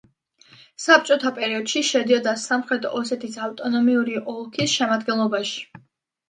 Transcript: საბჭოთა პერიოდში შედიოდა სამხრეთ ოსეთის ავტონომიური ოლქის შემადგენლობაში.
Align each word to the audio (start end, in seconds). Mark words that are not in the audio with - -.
საბჭოთა 0.85 1.31
პერიოდში 1.35 1.83
შედიოდა 1.89 2.33
სამხრეთ 2.45 2.87
ოსეთის 3.01 3.37
ავტონომიური 3.49 4.17
ოლქის 4.35 4.75
შემადგენლობაში. 4.81 5.63